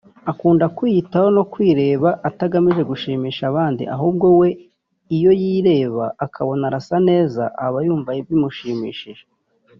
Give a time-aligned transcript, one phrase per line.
[0.31, 4.49] Akunda kwiyitaho no kwireba atagamije gushimisha abandi ahubwo we
[5.15, 9.23] iyo yirebye akabona arasa neza aba yumva bimushimishije